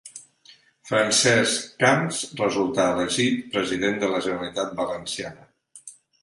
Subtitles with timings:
[0.91, 5.47] Francesc Camps resultar elegit President de la Generalitat Valenciana.